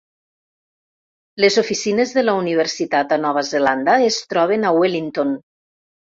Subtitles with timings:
[1.43, 5.35] Les oficines de la universitat a Nova Zelanda es troben a Wellington.